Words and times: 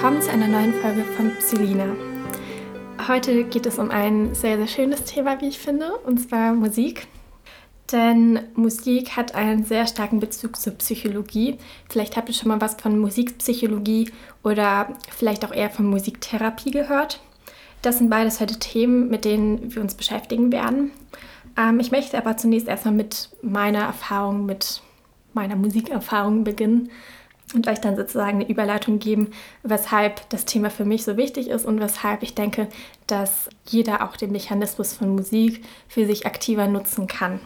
Willkommen 0.00 0.22
zu 0.22 0.30
einer 0.30 0.48
neuen 0.48 0.72
Folge 0.72 1.04
von 1.04 1.30
Psylina. 1.40 1.84
Heute 3.06 3.44
geht 3.44 3.66
es 3.66 3.78
um 3.78 3.90
ein 3.90 4.34
sehr, 4.34 4.56
sehr 4.56 4.66
schönes 4.66 5.04
Thema, 5.04 5.42
wie 5.42 5.48
ich 5.48 5.58
finde, 5.58 5.92
und 6.06 6.16
zwar 6.16 6.54
Musik. 6.54 7.06
Denn 7.92 8.40
Musik 8.54 9.14
hat 9.14 9.34
einen 9.34 9.62
sehr 9.66 9.86
starken 9.86 10.18
Bezug 10.18 10.56
zur 10.56 10.72
Psychologie. 10.72 11.58
Vielleicht 11.90 12.16
habt 12.16 12.30
ihr 12.30 12.34
schon 12.34 12.48
mal 12.48 12.62
was 12.62 12.76
von 12.76 12.98
Musikpsychologie 12.98 14.10
oder 14.42 14.88
vielleicht 15.14 15.44
auch 15.44 15.52
eher 15.52 15.68
von 15.68 15.84
Musiktherapie 15.84 16.70
gehört. 16.70 17.20
Das 17.82 17.98
sind 17.98 18.08
beides 18.08 18.40
heute 18.40 18.58
Themen, 18.58 19.10
mit 19.10 19.26
denen 19.26 19.74
wir 19.74 19.82
uns 19.82 19.96
beschäftigen 19.96 20.50
werden. 20.50 20.92
Ähm, 21.58 21.78
ich 21.78 21.90
möchte 21.90 22.16
aber 22.16 22.38
zunächst 22.38 22.68
erstmal 22.68 22.94
mit 22.94 23.28
meiner 23.42 23.80
Erfahrung, 23.80 24.46
mit 24.46 24.80
meiner 25.34 25.56
Musikerfahrung 25.56 26.42
beginnen 26.42 26.88
und 27.54 27.68
euch 27.68 27.80
dann 27.80 27.96
sozusagen 27.96 28.40
eine 28.40 28.48
Überleitung 28.48 28.98
geben, 28.98 29.32
weshalb 29.62 30.28
das 30.30 30.44
Thema 30.44 30.70
für 30.70 30.84
mich 30.84 31.04
so 31.04 31.16
wichtig 31.16 31.48
ist 31.48 31.64
und 31.64 31.80
weshalb 31.80 32.22
ich 32.22 32.34
denke, 32.34 32.68
dass 33.06 33.48
jeder 33.66 34.04
auch 34.04 34.16
den 34.16 34.32
Mechanismus 34.32 34.92
von 34.92 35.14
Musik 35.14 35.64
für 35.88 36.06
sich 36.06 36.26
aktiver 36.26 36.66
nutzen 36.68 37.06
kann. 37.06 37.40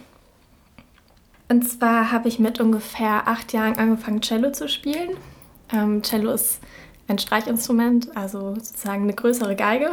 Und 1.48 1.68
zwar 1.68 2.10
habe 2.10 2.28
ich 2.28 2.38
mit 2.38 2.60
ungefähr 2.60 3.28
acht 3.28 3.52
Jahren 3.52 3.76
angefangen, 3.76 4.22
Cello 4.22 4.52
zu 4.52 4.68
spielen. 4.68 5.16
Ähm, 5.72 6.02
Cello 6.02 6.32
ist 6.32 6.60
ein 7.06 7.18
Streichinstrument, 7.18 8.16
also 8.16 8.54
sozusagen 8.54 9.02
eine 9.02 9.12
größere 9.12 9.56
Geige. 9.56 9.90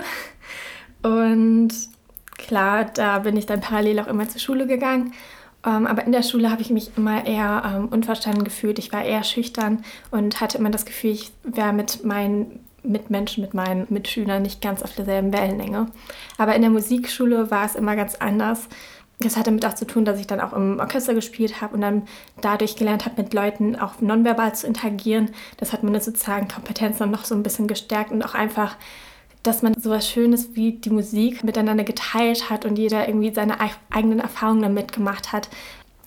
Und 1.03 1.71
klar, 2.37 2.85
da 2.85 3.19
bin 3.19 3.35
ich 3.35 3.45
dann 3.45 3.61
parallel 3.61 3.99
auch 3.99 4.07
immer 4.07 4.29
zur 4.29 4.39
Schule 4.39 4.65
gegangen 4.65 5.13
ähm, 5.65 5.85
aber 5.85 6.05
in 6.05 6.11
der 6.11 6.23
Schule 6.23 6.49
habe 6.49 6.61
ich 6.61 6.69
mich 6.69 6.91
immer 6.97 7.25
eher 7.25 7.63
ähm, 7.65 7.87
unverstanden 7.89 8.43
gefühlt. 8.43 8.79
Ich 8.79 8.91
war 8.91 9.03
eher 9.03 9.23
schüchtern 9.23 9.83
und 10.09 10.41
hatte 10.41 10.57
immer 10.57 10.71
das 10.71 10.85
Gefühl, 10.85 11.11
ich 11.11 11.31
wäre 11.43 11.73
mit 11.73 12.03
meinen 12.03 12.59
Mitmenschen, 12.83 13.43
mit 13.43 13.53
meinen 13.53 13.85
Mitschülern 13.89 14.41
nicht 14.41 14.61
ganz 14.61 14.81
auf 14.81 14.95
derselben 14.95 15.31
Wellenlänge. 15.31 15.87
Aber 16.37 16.55
in 16.55 16.61
der 16.61 16.71
Musikschule 16.71 17.51
war 17.51 17.65
es 17.65 17.75
immer 17.75 17.95
ganz 17.95 18.15
anders. 18.15 18.67
Das 19.19 19.37
hatte 19.37 19.51
damit 19.51 19.65
auch 19.67 19.75
zu 19.75 19.85
tun, 19.85 20.03
dass 20.03 20.19
ich 20.19 20.25
dann 20.25 20.41
auch 20.41 20.53
im 20.53 20.79
Orchester 20.79 21.13
gespielt 21.13 21.61
habe 21.61 21.75
und 21.75 21.81
dann 21.81 22.03
dadurch 22.41 22.75
gelernt 22.75 23.05
habe, 23.05 23.21
mit 23.21 23.33
Leuten 23.35 23.75
auch 23.75 24.01
nonverbal 24.01 24.55
zu 24.55 24.65
interagieren. 24.65 25.29
Das 25.57 25.73
hat 25.73 25.83
meine 25.83 26.01
sozialen 26.01 26.47
Kompetenzen 26.47 27.11
noch 27.11 27.25
so 27.25 27.35
ein 27.35 27.43
bisschen 27.43 27.67
gestärkt 27.67 28.11
und 28.11 28.23
auch 28.23 28.33
einfach 28.33 28.77
dass 29.43 29.61
man 29.61 29.73
sowas 29.79 30.07
Schönes 30.07 30.55
wie 30.55 30.73
die 30.73 30.89
Musik 30.89 31.43
miteinander 31.43 31.83
geteilt 31.83 32.49
hat 32.49 32.65
und 32.65 32.77
jeder 32.77 33.07
irgendwie 33.07 33.33
seine 33.33 33.57
eigenen 33.89 34.19
Erfahrungen 34.19 34.61
damit 34.61 34.91
gemacht 34.91 35.31
hat. 35.31 35.49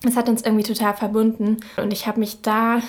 Das 0.03 0.15
hat 0.15 0.29
uns 0.29 0.43
irgendwie 0.43 0.63
total 0.63 0.93
verbunden 0.93 1.57
und 1.77 1.91
ich 1.91 2.07
habe 2.07 2.19
mich 2.19 2.41
da 2.41 2.81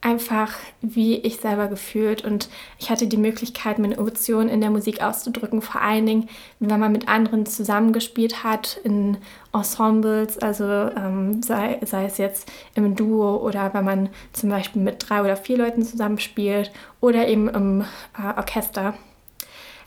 einfach 0.00 0.54
wie 0.80 1.16
ich 1.16 1.38
selber 1.38 1.66
gefühlt 1.66 2.24
und 2.24 2.48
ich 2.78 2.90
hatte 2.90 3.08
die 3.08 3.16
Möglichkeit, 3.16 3.78
meine 3.78 3.96
Emotionen 3.96 4.48
in 4.48 4.60
der 4.60 4.70
Musik 4.70 5.02
auszudrücken, 5.02 5.60
vor 5.60 5.82
allen 5.82 6.06
Dingen, 6.06 6.28
wenn 6.60 6.78
man 6.78 6.92
mit 6.92 7.08
anderen 7.08 7.46
zusammengespielt 7.46 8.44
hat 8.44 8.80
in 8.84 9.18
Ensembles, 9.52 10.38
also 10.38 10.64
ähm, 10.64 11.42
sei, 11.42 11.80
sei 11.84 12.04
es 12.04 12.18
jetzt 12.18 12.50
im 12.74 12.94
Duo 12.94 13.38
oder 13.38 13.74
wenn 13.74 13.84
man 13.84 14.08
zum 14.32 14.50
Beispiel 14.50 14.82
mit 14.82 15.04
drei 15.08 15.20
oder 15.20 15.36
vier 15.36 15.58
Leuten 15.58 15.82
zusammenspielt 15.82 16.70
oder 17.00 17.26
eben 17.26 17.48
im 17.48 17.80
äh, 18.16 18.36
Orchester. 18.36 18.94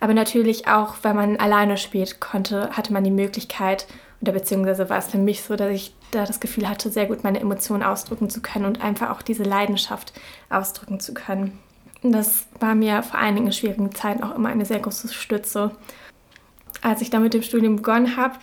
Aber 0.02 0.16
natürlich 0.16 0.67
auch, 0.67 0.95
wenn 1.03 1.16
man 1.16 1.38
alleine 1.38 1.77
spielt 1.77 2.19
konnte, 2.19 2.72
hatte 2.72 2.91
man 2.91 3.03
die 3.03 3.12
Möglichkeit, 3.12 3.85
oder 4.19 4.34
beziehungsweise 4.34 4.89
war 4.89 4.97
es 4.97 5.07
für 5.07 5.17
mich 5.17 5.44
so, 5.44 5.56
dass 5.56 5.72
ich 5.72 5.95
da 6.09 6.25
das 6.25 6.39
Gefühl 6.39 6.67
hatte, 6.67 6.89
sehr 6.89 7.06
gut 7.06 7.23
meine 7.23 7.39
Emotionen 7.39 7.84
ausdrücken 7.84 8.29
zu 8.29 8.41
können 8.41 8.66
und 8.66 8.84
einfach 8.84 9.12
auch 9.12 9.22
diese 9.22 9.44
Leidenschaft 9.44 10.12
ausdrücken 10.50 11.00
zu 11.00 11.13
können. 11.13 11.59
Das 12.03 12.47
war 12.59 12.73
mir 12.73 13.03
vor 13.03 13.19
in 13.22 13.51
schwierigen 13.51 13.94
Zeiten 13.94 14.23
auch 14.23 14.35
immer 14.35 14.50
eine 14.50 14.66
sehr 14.66 14.79
große 14.79 15.13
Stütze. 15.13 15.72
Als 16.81 17.01
ich 17.01 17.12
dann 17.12 17.22
mit 17.22 17.35
dem 17.35 17.44
Studium 17.44 17.78
begonnen 17.78 18.18
habe, 18.18 18.35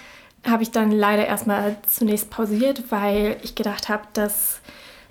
habe 0.49 0.63
ich 0.63 0.71
dann 0.71 0.93
leider 0.93 1.27
erstmal 1.27 1.77
zunächst 1.87 2.31
pausiert, 2.31 2.85
weil 2.91 3.37
ich 3.43 3.57
gedacht 3.57 3.89
habe, 3.89 4.05
dass 4.13 4.61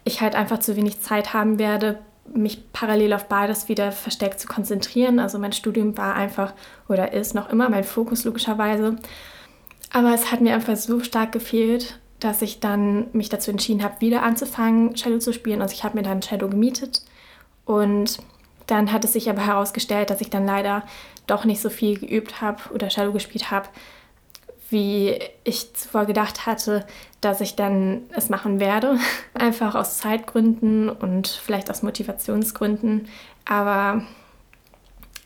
ich 0.06 0.22
halt 0.22 0.35
einfach 0.35 0.59
zu 0.59 0.78
wenig 0.78 1.02
Zeit 1.02 1.34
haben 1.34 1.59
werde, 1.59 2.00
mich 2.34 2.72
parallel 2.72 3.14
auf 3.14 3.26
beides 3.26 3.70
wieder 3.70 3.92
verstärkt 3.92 4.40
zu 4.40 4.48
konzentrieren. 4.48 5.20
Also 5.20 5.40
mein 5.40 5.54
Studium 5.54 5.98
war 5.98 6.16
einfach 6.16 6.54
oder 6.88 7.14
ist 7.14 7.36
noch 7.36 7.50
immer 7.50 7.70
mein 7.70 7.84
Fokus 7.84 8.24
logischerweise. 8.24 8.98
Aber 9.92 10.14
es 10.14 10.32
hat 10.32 10.42
mir 10.42 10.54
einfach 10.54 10.76
so 10.76 11.00
stark 11.02 11.32
gefehlt, 11.32 12.00
dass 12.20 12.42
ich 12.42 12.60
dann 12.60 13.08
mich 13.14 13.30
dazu 13.30 13.52
entschieden 13.52 13.84
habe, 13.84 14.02
wieder 14.02 14.24
anzufangen, 14.24 14.96
Cello 14.96 15.20
zu 15.20 15.34
spielen. 15.34 15.62
Also 15.62 15.74
ich 15.74 15.84
habe 15.84 15.98
mir 15.98 16.04
dann 16.04 16.22
Cello 16.22 16.50
gemietet 16.50 17.04
und 17.66 18.18
dann 18.66 18.92
hat 18.92 19.06
es 19.06 19.14
sich 19.14 19.30
aber 19.30 19.46
herausgestellt, 19.46 20.09
dass 20.09 20.22
ich 20.22 20.30
dann 20.30 20.46
leider 20.46 20.84
doch 21.26 21.46
nicht 21.46 21.62
so 21.62 21.70
viel 21.70 21.98
geübt 21.98 22.42
habe 22.42 22.62
oder 22.74 22.90
Cello 22.90 23.12
gespielt 23.12 23.50
habe, 23.52 23.70
wie 24.69 25.19
ich 25.44 25.73
zuvor 25.75 26.05
gedacht 26.05 26.45
hatte, 26.45 26.85
dass 27.22 27.41
ich 27.41 27.55
dann 27.55 28.03
es 28.11 28.29
machen 28.29 28.59
werde. 28.59 29.00
Einfach 29.33 29.75
aus 29.75 29.97
Zeitgründen 29.97 30.89
und 30.89 31.28
vielleicht 31.28 31.69
aus 31.69 31.83
Motivationsgründen. 31.83 33.07
Aber 33.45 34.03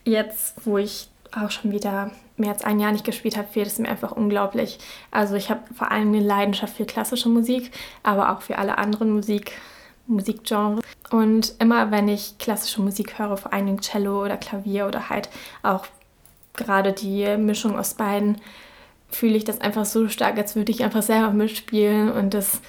jetzt, 0.05 0.65
wo 0.65 0.77
ich 0.77 1.09
auch 1.31 1.49
schon 1.49 1.71
wieder 1.71 2.11
mehr 2.37 2.51
als 2.51 2.63
ein 2.63 2.79
Jahr 2.79 2.91
nicht 2.91 3.05
gespielt 3.05 3.37
habe, 3.37 3.47
fehlt 3.47 3.67
es 3.67 3.79
mir 3.79 3.87
einfach 3.87 4.11
unglaublich. 4.11 4.79
Also 5.11 5.35
ich 5.35 5.49
habe 5.49 5.61
vor 5.73 5.91
allem 5.91 6.09
eine 6.09 6.19
Leidenschaft 6.19 6.75
für 6.75 6.85
klassische 6.85 7.29
Musik, 7.29 7.71
aber 8.03 8.31
auch 8.31 8.41
für 8.41 8.57
alle 8.57 8.77
anderen 8.77 9.11
Musik, 9.11 9.53
Musikgenres. 10.07 10.83
Und 11.11 11.53
immer 11.59 11.91
wenn 11.91 12.07
ich 12.07 12.37
klassische 12.37 12.81
Musik 12.81 13.17
höre, 13.17 13.37
vor 13.37 13.53
allem 13.53 13.79
Cello 13.79 14.23
oder 14.23 14.37
Klavier 14.37 14.87
oder 14.87 15.09
halt 15.09 15.29
auch 15.63 15.85
gerade 16.53 16.91
die 16.91 17.37
Mischung 17.37 17.77
aus 17.77 17.93
beiden, 17.93 18.41
fühle 19.11 19.37
ich 19.37 19.43
das 19.43 19.61
einfach 19.61 19.85
so 19.85 20.07
stark, 20.09 20.37
als 20.37 20.55
würde 20.55 20.71
ich 20.71 20.83
einfach 20.83 21.03
selber 21.03 21.31
mitspielen 21.31 22.11
und 22.11 22.33
das 22.33 22.61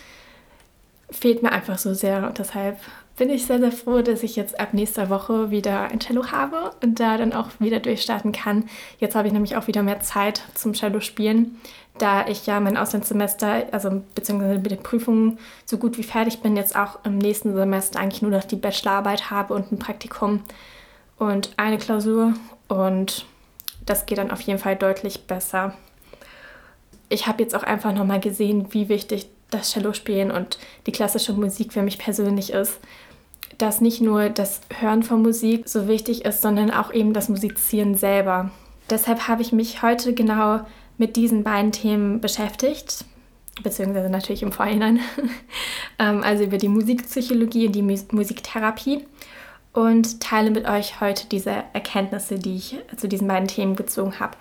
fehlt 1.11 1.43
mir 1.43 1.53
einfach 1.53 1.79
so 1.79 1.95
sehr. 1.95 2.27
Und 2.27 2.39
deshalb 2.39 2.79
bin 3.17 3.31
ich 3.31 3.47
sehr, 3.47 3.59
sehr 3.59 3.73
froh, 3.73 4.01
dass 4.01 4.23
ich 4.23 4.37
jetzt 4.37 4.59
ab 4.59 4.73
nächster 4.73 5.11
Woche 5.11 5.51
wieder 5.51 5.83
ein 5.83 6.01
Cello 6.01 6.31
habe 6.33 6.73
und 6.83 6.99
da 6.99 7.19
dann 7.19 7.33
auch 7.33 7.49
wieder 7.59 7.79
durchstarten 7.79 8.33
kann. 8.33 8.65
Jetzt 8.99 9.15
habe 9.15 9.29
ich 9.29 9.35
nämlich 9.35 9.57
auch 9.57 9.67
wieder 9.67 9.83
mehr 9.83 10.01
Zeit 10.01 10.43
zum 10.55 10.73
Cello 10.73 11.01
spielen, 11.01 11.59
da 11.99 12.27
ich 12.27 12.47
ja 12.47 12.59
mein 12.59 12.79
Auslandssemester, 12.79 13.67
also 13.71 14.03
beziehungsweise 14.15 14.59
mit 14.59 14.71
den 14.71 14.83
Prüfungen 14.83 15.39
so 15.67 15.77
gut 15.77 15.99
wie 15.99 16.03
fertig 16.03 16.41
bin, 16.41 16.57
jetzt 16.57 16.75
auch 16.75 17.05
im 17.05 17.19
nächsten 17.19 17.55
Semester 17.55 18.01
eigentlich 18.01 18.23
nur 18.23 18.31
noch 18.31 18.45
die 18.45 18.57
Bachelorarbeit 18.57 19.31
habe 19.31 19.55
und 19.55 19.71
ein 19.71 19.79
Praktikum 19.79 20.43
und 21.19 21.53
eine 21.59 21.79
Klausur. 21.79 22.33
Und 22.69 23.27
das 23.85 24.07
geht 24.07 24.19
dann 24.19 24.31
auf 24.31 24.41
jeden 24.41 24.59
Fall 24.59 24.77
deutlich 24.77 25.27
besser 25.27 25.75
ich 27.13 27.27
habe 27.27 27.43
jetzt 27.43 27.55
auch 27.55 27.63
einfach 27.63 27.93
nochmal 27.93 28.21
gesehen, 28.21 28.69
wie 28.71 28.89
wichtig 28.89 29.27
das 29.51 29.73
Cello-Spielen 29.73 30.31
und 30.31 30.59
die 30.87 30.93
klassische 30.93 31.35
Musik 31.35 31.73
für 31.73 31.83
mich 31.83 31.99
persönlich 31.99 32.53
ist. 32.53 32.81
Dass 33.59 33.83
nicht 33.83 34.01
nur 34.01 34.31
das 34.31 34.63
Hören 34.81 35.03
von 35.03 35.23
Musik 35.23 35.69
so 35.69 35.87
wichtig 35.87 36.25
ist, 36.25 36.41
sondern 36.41 36.71
auch 36.71 36.93
eben 36.93 37.13
das 37.13 37.29
Musizieren 37.29 37.97
selber. 37.97 38.51
Deshalb 38.89 39.29
habe 39.29 39.43
ich 39.43 39.53
mich 39.53 39.83
heute 39.83 40.15
genau 40.15 40.61
mit 40.97 41.17
diesen 41.17 41.45
beiden 41.45 41.71
Themen 41.71 42.21
beschäftigt, 42.21 43.05
beziehungsweise 43.63 44.09
natürlich 44.09 44.43
im 44.43 44.53
Vorhinein. 44.53 45.01
Ähm, 45.99 46.23
also 46.23 46.45
über 46.45 46.57
die 46.57 46.71
Musikpsychologie 46.71 47.67
und 47.67 47.75
die 47.75 47.83
Musiktherapie 47.83 49.05
und 49.75 50.21
teile 50.21 50.51
mit 50.51 50.67
euch 50.67 51.03
heute 51.03 51.29
diese 51.29 51.51
Erkenntnisse, 51.75 52.39
die 52.39 52.57
ich 52.57 52.79
zu 52.97 53.09
diesen 53.09 53.29
beiden 53.29 53.47
Themen 53.47 53.77
gezogen 53.77 54.19
habe 54.19 54.39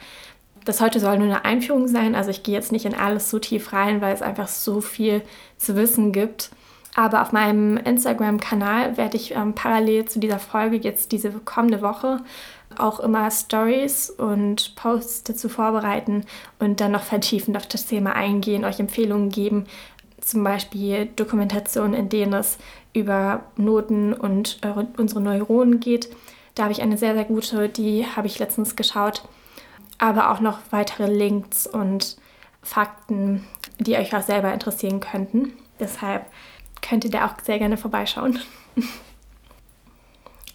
das 0.66 0.82
heute 0.82 1.00
soll 1.00 1.18
nur 1.18 1.28
eine 1.28 1.46
Einführung 1.46 1.88
sein. 1.88 2.16
Also 2.16 2.30
ich 2.30 2.44
gehe 2.44 2.56
jetzt 2.56 2.72
nicht 2.72 2.86
in 2.86 2.96
alles 2.96 3.30
so 3.30 3.40
tief 3.40 3.74
rein, 3.74 4.02
weil 4.02 4.14
es 4.14 4.22
einfach 4.22 4.48
so 4.48 4.82
viel 4.82 5.22
zu 5.58 5.76
wissen 5.76 6.12
gibt. 6.12 6.52
Aber 6.96 7.22
auf 7.22 7.32
meinem 7.32 7.78
Instagram-Kanal 7.78 8.98
werde 8.98 9.18
ich 9.18 9.34
ähm, 9.34 9.54
parallel 9.54 10.06
zu 10.06 10.20
dieser 10.20 10.40
Folge 10.40 10.78
jetzt 10.78 11.12
diese 11.12 11.32
kommende 11.32 11.82
Woche 11.82 12.20
auch 12.78 13.00
immer 13.00 13.30
Stories 13.32 14.10
und 14.10 14.76
Posts 14.76 15.24
dazu 15.24 15.50
vorbereiten 15.50 16.24
und 16.60 16.80
dann 16.80 16.92
noch 16.92 17.04
vertiefend 17.04 17.58
auf 17.58 17.68
das 17.68 17.86
Thema 17.86 18.14
eingehen, 18.14 18.64
euch 18.64 18.80
Empfehlungen 18.80 19.30
geben, 19.30 19.66
zum 20.22 20.44
Beispiel 20.44 21.08
Dokumentationen, 21.16 21.94
in 21.94 22.10
denen 22.10 22.34
es 22.34 22.58
über 22.94 23.44
Noten 23.58 24.14
und 24.14 24.60
äh, 24.62 24.86
unsere 24.98 25.22
Neuronen 25.22 25.80
geht. 25.80 26.10
Da 26.56 26.64
habe 26.64 26.74
ich 26.74 26.82
eine 26.82 26.98
sehr, 26.98 27.14
sehr 27.14 27.26
gute, 27.26 27.70
die 27.70 28.06
habe 28.06 28.28
ich 28.28 28.40
letztens 28.40 28.76
geschaut 28.76 29.24
aber 30.02 30.32
auch 30.32 30.42
noch 30.42 30.60
weitere 30.72 31.06
Links 31.06 31.68
und 31.68 32.18
Fakten, 32.64 33.46
die 33.80 33.96
euch 33.96 34.14
auch 34.16 34.24
selber 34.24 34.52
interessieren 34.52 35.00
könnten. 35.00 35.54
Deshalb 35.80 36.26
könnt 36.82 37.06
ihr 37.06 37.12
da 37.12 37.28
auch 37.28 37.36
sehr 37.42 37.60
gerne 37.60 37.78
vorbeischauen. 37.78 38.40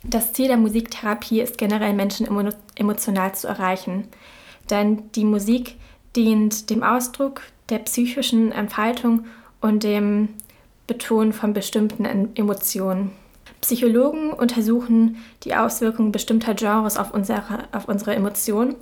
Das 0.08 0.32
Ziel 0.32 0.46
der 0.46 0.56
Musiktherapie 0.56 1.40
ist 1.40 1.58
generell 1.58 1.92
Menschen 1.92 2.28
emotional 2.76 3.34
zu 3.34 3.48
erreichen, 3.48 4.06
denn 4.70 5.10
die 5.16 5.24
Musik 5.24 5.74
dient 6.14 6.70
dem 6.70 6.84
Ausdruck 6.84 7.42
der 7.70 7.80
psychischen 7.80 8.52
Entfaltung 8.52 9.26
und 9.60 9.82
dem 9.82 10.28
Betonen 10.86 11.32
von 11.32 11.54
bestimmten 11.54 12.04
Emotionen. 12.36 13.10
Psychologen 13.62 14.30
untersuchen 14.30 15.16
die 15.42 15.56
Auswirkungen 15.56 16.12
bestimmter 16.12 16.54
Genres 16.54 16.96
auf 16.96 17.12
unsere, 17.12 17.64
auf 17.72 17.88
unsere 17.88 18.14
Emotionen. 18.14 18.76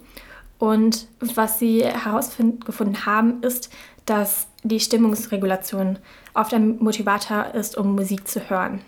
Und 0.59 1.09
was 1.21 1.59
sie 1.59 1.85
herausgefunden 1.85 3.06
haben, 3.06 3.43
ist, 3.43 3.71
dass 4.06 4.47
die 4.62 4.81
Stimmungsregulation 4.81 5.99
oft 6.35 6.55
ein 6.55 6.79
Motivator 6.79 7.55
ist, 7.55 7.77
um 7.77 7.95
Musik 7.95 8.29
zu 8.29 8.49
hören. 8.49 8.81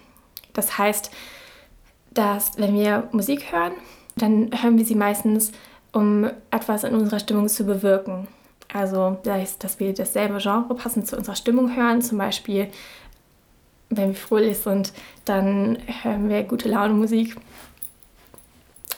Das 0.53 0.79
heißt, 0.79 1.11
dass 2.13 2.59
wenn 2.59 2.75
wir 2.75 3.09
Musik 3.13 3.53
hören, 3.53 3.73
dann 4.17 4.51
hören 4.53 4.79
wir 4.79 4.85
sie 4.85 4.95
meistens, 4.95 5.53
um 5.93 6.31
etwas 6.51 6.85
in 6.85 6.95
unserer 6.95 7.21
Stimmung 7.21 7.49
zu 7.49 7.65
bewirken. 7.65 8.29
Also, 8.73 9.19
dass 9.23 9.81
wir 9.81 9.95
dasselbe 9.95 10.39
Genre 10.39 10.75
passend 10.75 11.07
zu 11.07 11.17
unserer 11.17 11.37
Stimmung 11.37 11.77
hören, 11.77 12.03
zum 12.03 12.19
Beispiel 12.19 12.69
wenn 13.89 14.09
wir 14.09 14.15
fröhlich 14.15 14.59
sind, 14.59 14.93
dann 15.25 15.79
hören 16.03 16.29
wir 16.29 16.43
gute 16.43 16.69
Laune 16.69 16.95
Musik. 16.95 17.37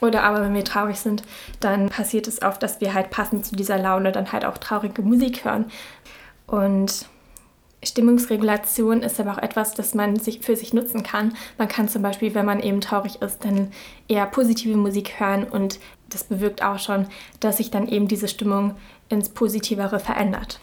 Oder 0.00 0.23
aber 0.23 0.43
wenn 0.43 0.55
wir 0.55 0.65
traurig 0.65 0.99
sind, 0.99 1.23
dann 1.61 1.89
passiert 1.89 2.27
es 2.29 2.43
oft, 2.43 2.62
dass 2.62 2.81
wir 2.81 2.95
halt 2.95 3.11
passend 3.11 3.47
zu 3.47 3.56
dieser 3.56 3.79
Laune 3.79 4.12
dann 4.12 4.33
halt 4.33 4.45
auch 4.45 4.59
traurige 4.59 5.03
Musik 5.03 5.45
hören. 5.45 5.67
Und 6.47 7.06
Stimmungsregulation 7.85 9.03
ist 9.03 9.21
aber 9.21 9.33
auch 9.33 9.43
etwas, 9.43 9.75
das 9.75 9.95
man 9.95 10.19
sich 10.19 10.41
für 10.41 10.56
sich 10.56 10.75
nutzen 10.75 11.03
kann. 11.03 11.35
Man 11.59 11.69
kann 11.69 11.89
zum 11.89 12.03
Beispiel, 12.03 12.35
wenn 12.35 12.47
man 12.47 12.61
eben 12.61 12.81
traurig 12.81 13.23
ist, 13.23 13.45
dann 13.45 13.71
eher 14.09 14.27
positive 14.27 14.77
Musik 14.77 15.21
hören 15.21 15.45
und 15.45 15.79
das 16.11 16.25
bewirkt 16.25 16.62
auch 16.62 16.79
schon, 16.79 17.06
dass 17.41 17.59
sich 17.59 17.71
dann 17.71 17.87
eben 17.87 18.09
diese 18.09 18.29
Stimmung 18.29 18.75
ins 19.09 19.29
Positivere 19.29 20.00
verändert. 20.00 20.61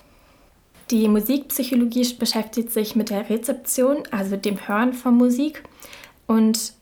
Die 0.92 1.08
Musikpsychologie 1.08 2.14
beschäftigt 2.16 2.72
sich 2.72 2.96
mit 2.96 3.10
der 3.10 3.30
Rezeption, 3.30 4.04
also 4.12 4.36
dem 4.36 4.68
Hören 4.68 4.94
von 4.94 5.16
Musik 5.16 5.64
und 6.28 6.74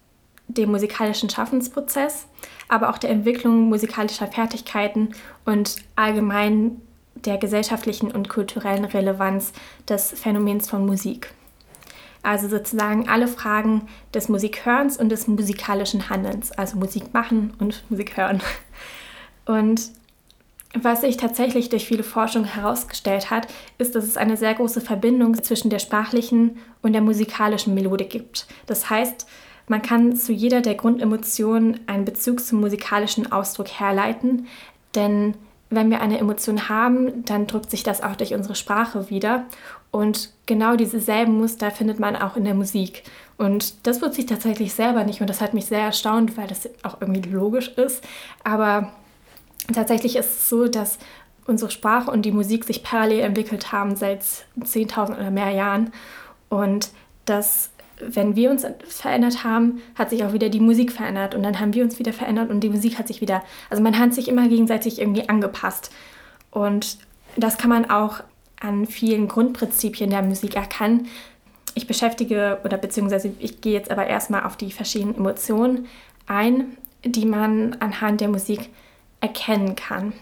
dem 0.48 0.72
musikalischen 0.72 1.30
Schaffensprozess, 1.30 2.26
aber 2.68 2.90
auch 2.90 2.98
der 2.98 3.10
Entwicklung 3.10 3.70
musikalischer 3.70 4.28
Fertigkeiten 4.28 5.14
und 5.46 5.78
allgemein 5.96 6.82
der 7.16 7.38
gesellschaftlichen 7.38 8.12
und 8.12 8.30
kulturellen 8.30 8.86
Relevanz 8.86 9.54
des 9.88 10.12
Phänomens 10.12 10.70
von 10.70 10.86
Musik. 10.86 11.34
Also 12.22 12.48
sozusagen 12.48 13.10
alle 13.10 13.28
Fragen 13.28 13.88
des 14.14 14.30
Musikhörens 14.30 14.98
und 14.98 15.10
des 15.10 15.28
musikalischen 15.28 16.10
Handelns, 16.10 16.52
also 16.52 16.78
Musik 16.78 17.14
machen 17.14 17.54
und 17.60 17.84
Musik 17.90 18.16
hören. 18.18 18.42
Und 19.46 19.92
was 20.74 21.02
sich 21.02 21.18
tatsächlich 21.18 21.70
durch 21.70 21.86
viele 21.86 22.04
Forschung 22.04 22.46
herausgestellt 22.46 23.30
hat, 23.30 23.48
ist, 23.78 23.94
dass 23.94 24.06
es 24.06 24.18
eine 24.18 24.38
sehr 24.38 24.56
große 24.56 24.82
Verbindung 24.82 25.42
zwischen 25.44 25.70
der 25.70 25.80
sprachlichen 25.80 26.58
und 26.82 26.94
der 26.94 27.02
musikalischen 27.02 27.76
Melodik 27.76 28.10
gibt. 28.10 28.48
Das 28.66 28.90
heißt, 28.90 29.28
man 29.68 29.82
kann 29.82 30.16
zu 30.16 30.32
jeder 30.34 30.62
der 30.62 30.76
Grundemotionen 30.76 31.80
einen 31.88 32.06
Bezug 32.06 32.42
zum 32.42 32.60
musikalischen 32.60 33.32
Ausdruck 33.32 33.68
herleiten, 33.68 34.48
denn 34.96 35.36
wenn 35.70 35.90
wir 35.90 36.02
eine 36.02 36.20
Emotion 36.20 36.70
haben, 36.70 37.26
dann 37.26 37.48
drückt 37.48 37.72
sich 37.72 37.84
das 37.84 38.04
auch 38.04 38.16
durch 38.16 38.34
unsere 38.34 38.56
Sprache 38.56 39.10
wieder. 39.10 39.46
Und 39.92 40.32
genau 40.46 40.76
dieselben 40.76 41.38
Muster 41.38 41.72
findet 41.72 42.00
man 42.00 42.16
auch 42.16 42.36
in 42.36 42.46
der 42.46 42.54
Musik. 42.54 43.04
Und 43.38 43.88
das 43.88 44.02
wusste 44.02 44.22
ich 44.22 44.28
tatsächlich 44.28 44.74
selber 44.74 45.04
nicht 45.04 45.22
und 45.22 45.30
das 45.30 45.42
hat 45.42 45.54
mich 45.54 45.66
sehr 45.66 45.80
erstaunt, 45.80 46.38
weil 46.38 46.48
das 46.48 46.70
auch 46.84 47.02
irgendwie 47.02 47.30
logisch 47.30 47.70
ist. 47.70 48.04
Aber 48.44 48.92
tatsächlich 49.74 50.16
ist 50.16 50.40
es 50.40 50.50
so, 50.50 50.68
dass 50.68 51.00
unsere 51.46 51.72
Sprache 51.72 52.12
und 52.12 52.24
die 52.24 52.32
Musik 52.32 52.64
sich 52.64 52.84
parallel 52.84 53.22
entwickelt 53.22 53.72
haben 53.72 53.96
seit 53.96 54.22
10.000 54.60 55.18
oder 55.18 55.32
mehr 55.32 55.52
Jahren 55.52 55.92
und 56.50 56.90
dass 57.26 57.70
wenn 58.08 58.36
wir 58.36 58.52
uns 58.52 58.66
verändert 58.88 59.44
haben, 59.44 59.82
hat 59.96 60.10
sich 60.10 60.24
auch 60.24 60.34
wieder 60.34 60.50
die 60.50 60.60
Musik 60.60 60.92
verändert 60.92 61.36
und 61.36 61.44
dann 61.44 61.60
haben 61.60 61.74
wir 61.74 61.84
uns 61.84 62.00
wieder 62.00 62.14
verändert 62.14 62.50
und 62.50 62.62
die 62.62 62.70
Musik 62.70 62.98
hat 63.00 63.08
sich 63.08 63.22
wieder, 63.22 63.44
also 63.70 63.82
man 63.84 63.98
hat 63.98 64.14
sich 64.14 64.28
immer 64.28 64.48
gegenseitig 64.48 65.00
irgendwie 65.00 65.28
angepasst 65.30 65.92
und 66.52 66.98
das 67.36 67.58
kann 67.58 67.70
man 67.70 67.90
auch 67.90 68.22
an 68.60 68.86
vielen 68.86 69.28
Grundprinzipien 69.28 70.10
der 70.10 70.22
Musik 70.22 70.56
erkennen. 70.56 71.08
Ich 71.76 71.88
beschäftige 71.88 72.60
oder 72.64 72.78
beziehungsweise 72.78 73.34
ich 73.40 73.62
gehe 73.62 73.74
jetzt 73.74 73.92
aber 73.92 74.08
erstmal 74.08 74.44
auf 74.44 74.56
die 74.56 74.72
verschiedenen 74.72 75.16
Emotionen 75.16 75.88
ein, 76.28 76.78
die 77.04 77.26
man 77.26 77.76
anhand 77.80 78.22
der 78.22 78.30
Musik 78.30 78.70
erkennen 79.20 79.76
kann. 79.76 80.14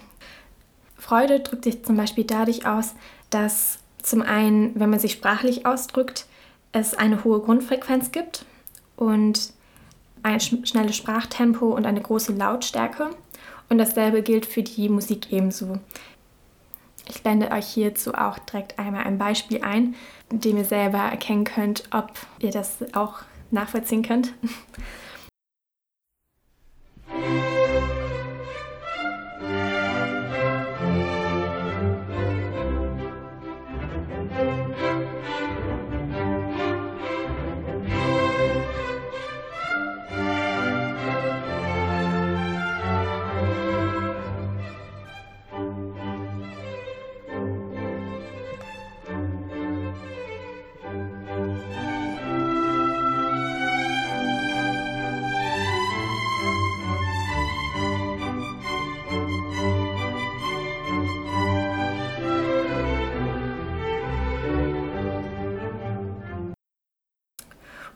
Freude 0.98 1.40
drückt 1.40 1.66
sich 1.66 1.84
zum 1.84 1.98
Beispiel 1.98 2.24
dadurch 2.24 2.66
aus, 2.66 2.96
dass 3.30 3.80
zum 4.02 4.22
einen, 4.22 4.80
wenn 4.80 4.90
man 4.90 5.00
sich 5.00 5.14
sprachlich 5.14 5.66
ausdrückt, 5.66 6.26
es 6.72 6.94
eine 6.94 7.24
hohe 7.24 7.40
Grundfrequenz 7.40 8.12
gibt 8.12 8.46
und 8.96 9.54
ein 10.24 10.40
schnelles 10.40 10.96
Sprachtempo 10.96 11.68
und 11.68 11.86
eine 11.86 12.02
große 12.02 12.34
Lautstärke. 12.34 13.10
Und 13.70 13.78
dasselbe 13.78 14.22
gilt 14.22 14.46
für 14.46 14.64
die 14.64 14.90
Musik 14.90 15.32
ebenso. 15.32 15.80
Ich 17.08 17.24
blende 17.24 17.52
euch 17.52 17.68
hierzu 17.68 18.14
auch 18.14 18.38
direkt 18.40 18.78
einmal 18.78 19.04
ein 19.04 19.18
Beispiel 19.18 19.62
ein, 19.64 19.96
in 20.30 20.40
dem 20.42 20.58
ihr 20.58 20.66
selber 20.66 21.00
erkennen 21.00 21.46
könnt, 21.46 21.84
ob 21.92 22.12
ihr 22.40 22.52
das 22.52 22.78
auch 22.94 23.20
nachvollziehen 23.50 24.04
könnt. 24.04 24.34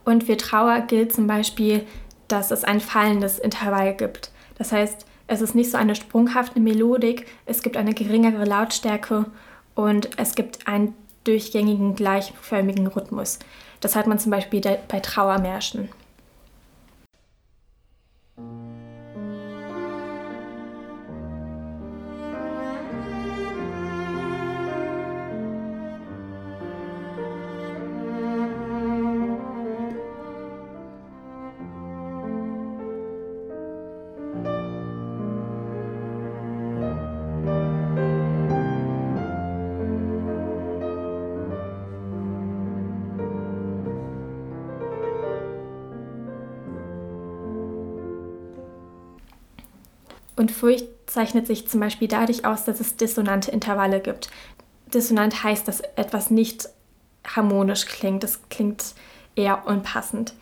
Und 0.06 0.24
für 0.24 0.38
Trauer 0.38 0.82
gilt 0.82 1.14
zum 1.14 1.28
Beispiel, 1.28 1.86
dass 2.28 2.52
es 2.52 2.64
ein 2.64 2.80
fallendes 2.80 3.40
Intervall 3.40 3.96
gibt. 3.96 4.32
Das 4.58 4.72
heißt, 4.72 5.06
es 5.28 5.42
ist 5.42 5.56
nicht 5.56 5.72
so 5.72 5.78
eine 5.78 5.96
sprunghafte 5.96 6.60
Melodik, 6.60 7.26
es 7.46 7.64
gibt 7.64 7.78
eine 7.78 7.94
geringere 7.94 8.46
Lautstärke 8.46 9.26
und 9.74 10.10
es 10.18 10.36
gibt 10.36 10.68
einen 10.68 10.94
durchgängigen 11.24 11.96
gleichförmigen 11.96 12.88
Rhythmus. 12.88 13.40
Das 13.82 13.96
hat 13.96 14.08
man 14.08 14.20
zum 14.20 14.32
Beispiel 14.32 14.62
bei 14.62 15.00
Trauermärschen. 15.00 15.90
Und 50.36 50.52
Furcht 50.52 50.88
zeichnet 51.06 51.48
sich 51.48 51.68
zum 51.68 51.80
Beispiel 51.80 52.08
dadurch 52.08 52.46
aus, 52.46 52.66
dass 52.66 52.80
es 52.80 52.96
dissonante 52.96 53.52
Intervalle 53.52 54.02
gibt. 54.02 54.30
Dissonant 54.94 55.44
heißt, 55.44 55.68
dass 55.68 55.82
etwas 55.96 56.30
nicht 56.30 56.70
harmonisch 57.26 57.86
klingt. 57.86 58.24
Das 58.24 58.40
klingt 58.50 58.96
eher 59.36 59.66
unpassend. 59.68 60.34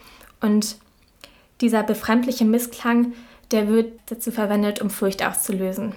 Und 0.42 0.78
dieser 1.62 1.84
befremdliche 1.84 2.46
Missklang, 2.46 3.14
der 3.52 3.68
wird 3.68 4.00
dazu 4.08 4.32
verwendet, 4.32 4.82
um 4.82 4.90
Furcht 4.90 5.24
auszulösen. 5.26 5.94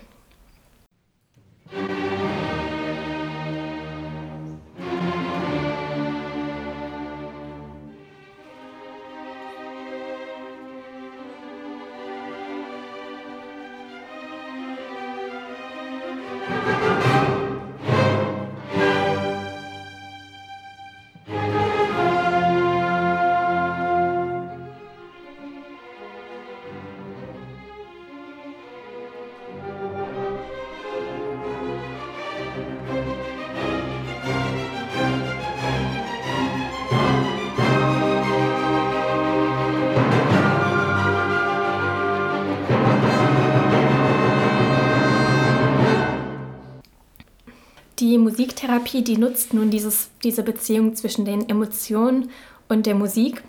Musiktherapie, 48.19 49.03
die 49.03 49.19
nutzt 49.19 49.55
nun 49.55 49.71
dieses, 49.71 50.11
diese 50.23 50.43
Beziehung 50.43 50.95
zwischen 50.95 51.25
den 51.25 51.49
Emotionen 51.49 52.31
und 52.69 52.87
der 52.87 52.95
Musik, 52.95 53.43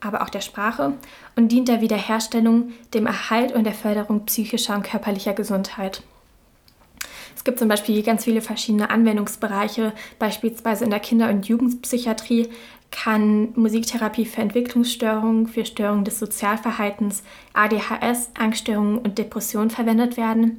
aber 0.00 0.22
auch 0.22 0.30
der 0.30 0.40
Sprache 0.40 0.94
und 1.36 1.52
dient 1.52 1.68
der 1.68 1.80
Wiederherstellung, 1.80 2.72
dem 2.94 3.06
Erhalt 3.06 3.52
und 3.52 3.64
der 3.64 3.74
Förderung 3.74 4.24
psychischer 4.26 4.74
und 4.74 4.84
körperlicher 4.84 5.34
Gesundheit. 5.34 6.02
Es 7.36 7.44
gibt 7.44 7.58
zum 7.58 7.68
Beispiel 7.68 8.02
ganz 8.02 8.24
viele 8.24 8.42
verschiedene 8.42 8.90
Anwendungsbereiche, 8.90 9.92
beispielsweise 10.18 10.84
in 10.84 10.90
der 10.90 11.00
Kinder- 11.00 11.30
und 11.30 11.46
Jugendpsychiatrie 11.46 12.48
kann 12.90 13.50
Musiktherapie 13.54 14.24
für 14.24 14.42
Entwicklungsstörungen, 14.42 15.46
für 15.46 15.64
Störungen 15.64 16.04
des 16.04 16.18
Sozialverhaltens, 16.18 17.22
ADHS, 17.52 18.30
Angststörungen 18.38 18.98
und 18.98 19.18
Depressionen 19.18 19.70
verwendet 19.70 20.16
werden. 20.16 20.58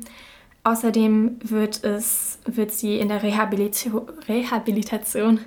Außerdem 0.63 1.39
wird, 1.43 1.83
es, 1.83 2.37
wird 2.45 2.71
sie 2.71 2.99
in 2.99 3.07
der 3.07 3.23
Rehabilitation, 3.23 4.09
Rehabilitation 4.27 5.39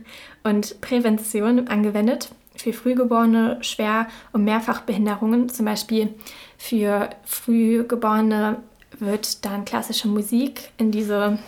und 0.43 0.81
Prävention 0.81 1.69
angewendet 1.69 2.31
für 2.57 2.73
Frühgeborene, 2.73 3.59
Schwer- 3.63 4.09
und 4.33 4.43
Mehrfachbehinderungen. 4.45 5.49
Zum 5.49 5.67
Beispiel 5.67 6.15
für 6.59 7.11
Frühgeborene 7.25 8.63
wird 8.99 9.45
dann 9.45 9.65
klassische 9.65 10.09
Musik 10.09 10.71
in 10.79 10.91
diese, 10.91 11.39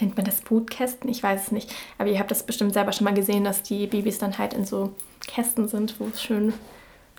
nennt 0.00 0.16
man 0.16 0.24
das 0.24 0.40
Brutkästen? 0.40 1.10
Ich 1.10 1.22
weiß 1.22 1.46
es 1.46 1.52
nicht. 1.52 1.74
Aber 1.98 2.08
ihr 2.08 2.18
habt 2.18 2.30
das 2.30 2.46
bestimmt 2.46 2.72
selber 2.72 2.92
schon 2.92 3.04
mal 3.04 3.14
gesehen, 3.14 3.44
dass 3.44 3.62
die 3.62 3.86
Babys 3.86 4.18
dann 4.18 4.38
halt 4.38 4.54
in 4.54 4.64
so 4.64 4.94
Kästen 5.26 5.68
sind, 5.68 6.00
wo 6.00 6.06
es 6.06 6.22
schön, 6.22 6.54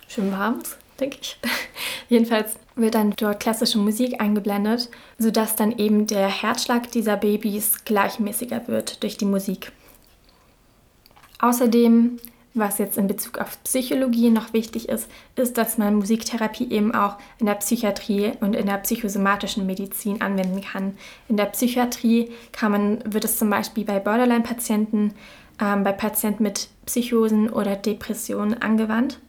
schön 0.07 0.31
warm 0.31 0.61
ist 0.61 0.79
denke 0.99 1.17
ich. 1.21 1.37
Jedenfalls 2.09 2.57
wird 2.75 2.95
dann 2.95 3.13
dort 3.15 3.39
klassische 3.39 3.77
Musik 3.77 4.21
eingeblendet, 4.21 4.89
sodass 5.17 5.55
dann 5.55 5.77
eben 5.77 6.07
der 6.07 6.27
Herzschlag 6.27 6.91
dieser 6.91 7.17
Babys 7.17 7.83
gleichmäßiger 7.85 8.67
wird 8.67 9.01
durch 9.03 9.17
die 9.17 9.25
Musik. 9.25 9.71
Außerdem, 11.39 12.17
was 12.53 12.77
jetzt 12.77 12.97
in 12.97 13.07
Bezug 13.07 13.39
auf 13.39 13.61
Psychologie 13.63 14.29
noch 14.29 14.53
wichtig 14.53 14.87
ist, 14.87 15.09
ist, 15.35 15.57
dass 15.57 15.77
man 15.77 15.95
Musiktherapie 15.95 16.71
eben 16.71 16.93
auch 16.95 17.17
in 17.39 17.47
der 17.47 17.55
Psychiatrie 17.55 18.31
und 18.39 18.55
in 18.55 18.67
der 18.67 18.77
psychosomatischen 18.77 19.65
Medizin 19.65 20.21
anwenden 20.21 20.61
kann. 20.61 20.97
In 21.27 21.37
der 21.37 21.45
Psychiatrie 21.45 22.31
kann 22.53 22.71
man, 22.71 23.13
wird 23.13 23.25
es 23.25 23.37
zum 23.37 23.49
Beispiel 23.49 23.83
bei 23.83 23.99
Borderline-Patienten, 23.99 25.13
ähm, 25.59 25.83
bei 25.83 25.91
Patienten 25.91 26.43
mit 26.43 26.69
Psychosen 26.85 27.49
oder 27.49 27.75
Depressionen 27.75 28.61
angewandt 28.61 29.19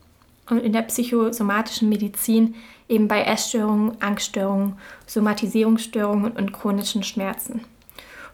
und 0.49 0.59
in 0.59 0.73
der 0.73 0.83
psychosomatischen 0.83 1.89
Medizin 1.89 2.55
eben 2.89 3.07
bei 3.07 3.23
Essstörungen, 3.23 4.01
Angststörungen, 4.01 4.77
Somatisierungsstörungen 5.05 6.31
und 6.31 6.53
chronischen 6.53 7.03
Schmerzen. 7.03 7.61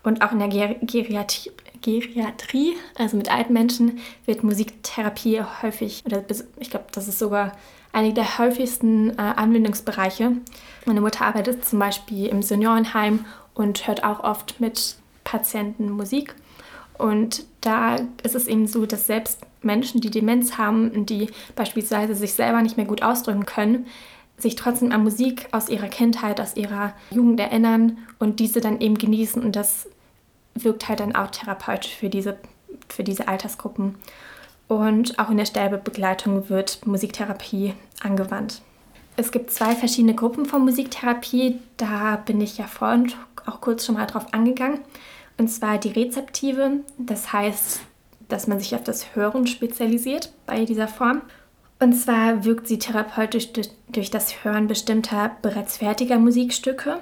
Und 0.03 0.21
auch 0.21 0.31
in 0.31 0.39
der 0.39 0.49
Ger 0.49 0.75
Geriatrie, 0.81 1.51
Geriatrie, 1.81 2.73
also 2.95 3.17
mit 3.17 3.31
alten 3.31 3.53
Menschen, 3.53 3.99
wird 4.25 4.43
Musiktherapie 4.43 5.41
häufig, 5.61 6.03
oder 6.05 6.23
ich 6.59 6.69
glaube, 6.69 6.85
das 6.91 7.07
ist 7.07 7.19
sogar 7.19 7.53
einer 7.91 8.11
der 8.11 8.37
häufigsten 8.37 9.11
äh, 9.11 9.21
Anwendungsbereiche. 9.21 10.33
Meine 10.85 11.01
Mutter 11.01 11.25
arbeitet 11.25 11.65
zum 11.65 11.79
Beispiel 11.79 12.27
im 12.27 12.41
Seniorenheim 12.41 13.25
und 13.53 13.87
hört 13.87 14.03
auch 14.03 14.23
oft 14.23 14.59
mit 14.59 14.95
Patienten 15.23 15.89
Musik. 15.91 16.35
Und 16.97 17.45
da 17.61 17.97
ist 18.23 18.35
es 18.35 18.47
eben 18.47 18.67
so, 18.67 18.85
dass 18.85 19.07
selbst 19.07 19.45
Menschen, 19.63 20.01
die 20.01 20.11
Demenz 20.11 20.57
haben 20.57 20.91
und 20.91 21.09
die 21.09 21.29
beispielsweise 21.55 22.15
sich 22.15 22.33
selber 22.33 22.61
nicht 22.61 22.77
mehr 22.77 22.85
gut 22.85 23.03
ausdrücken 23.03 23.45
können, 23.45 23.85
sich 24.37 24.55
trotzdem 24.55 24.91
an 24.91 25.03
Musik 25.03 25.47
aus 25.51 25.69
ihrer 25.69 25.87
Kindheit, 25.87 26.41
aus 26.41 26.55
ihrer 26.55 26.93
Jugend 27.11 27.39
erinnern 27.39 27.97
und 28.19 28.39
diese 28.39 28.61
dann 28.61 28.81
eben 28.81 28.97
genießen. 28.97 29.41
Und 29.43 29.55
das 29.55 29.87
wirkt 30.55 30.89
halt 30.89 30.99
dann 30.99 31.15
auch 31.15 31.31
therapeutisch 31.31 31.95
für 31.95 32.09
diese, 32.09 32.37
für 32.89 33.03
diese 33.03 33.27
Altersgruppen. 33.27 33.95
Und 34.67 35.19
auch 35.19 35.29
in 35.29 35.37
der 35.37 35.45
Sterbebegleitung 35.45 36.49
wird 36.49 36.85
Musiktherapie 36.85 37.73
angewandt. 38.01 38.61
Es 39.15 39.31
gibt 39.31 39.51
zwei 39.51 39.75
verschiedene 39.75 40.15
Gruppen 40.15 40.45
von 40.45 40.63
Musiktherapie. 40.63 41.59
Da 41.77 42.15
bin 42.15 42.41
ich 42.41 42.57
ja 42.57 42.65
vorhin 42.65 43.11
auch 43.45 43.61
kurz 43.61 43.85
schon 43.85 43.95
mal 43.95 44.07
drauf 44.07 44.33
angegangen. 44.33 44.79
Und 45.37 45.49
zwar 45.49 45.77
die 45.77 45.89
rezeptive, 45.89 46.79
das 46.97 47.33
heißt, 47.33 47.81
dass 48.29 48.47
man 48.47 48.59
sich 48.59 48.75
auf 48.75 48.83
das 48.83 49.15
Hören 49.15 49.47
spezialisiert 49.47 50.31
bei 50.45 50.65
dieser 50.65 50.87
Form. 50.87 51.21
Und 51.79 51.93
zwar 51.93 52.45
wirkt 52.45 52.67
sie 52.67 52.79
therapeutisch 52.79 53.49
durch 53.53 54.11
das 54.11 54.43
Hören 54.43 54.67
bestimmter 54.67 55.31
bereits 55.41 55.77
fertiger 55.77 56.17
Musikstücke. 56.17 56.99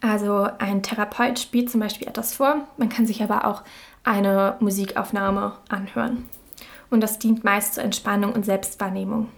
Also 0.00 0.48
ein 0.58 0.82
Therapeut 0.82 1.38
spielt 1.38 1.70
zum 1.70 1.80
Beispiel 1.80 2.08
etwas 2.08 2.34
vor, 2.34 2.66
man 2.76 2.88
kann 2.88 3.06
sich 3.06 3.22
aber 3.22 3.44
auch 3.46 3.62
eine 4.04 4.56
Musikaufnahme 4.60 5.52
anhören. 5.68 6.28
Und 6.90 7.02
das 7.02 7.18
dient 7.18 7.44
meist 7.44 7.74
zur 7.74 7.84
Entspannung 7.84 8.32
und 8.32 8.44
Selbstwahrnehmung. 8.44 9.28